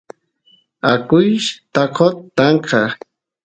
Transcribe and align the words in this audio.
akuyshtaqot 0.91 2.15
tankay 2.37 2.89